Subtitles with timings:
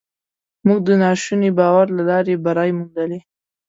[0.65, 3.19] موږ د ناشوني باور له لارې بری موندلی.